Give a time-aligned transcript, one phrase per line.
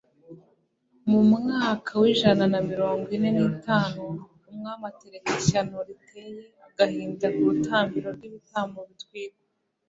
[1.09, 4.03] mu mwaka w'ijana na mirongo ine n'itanu,
[4.49, 9.43] umwami atereka ishyano riteye agahinda ku rutambiro rw'ibitambo bitwikwa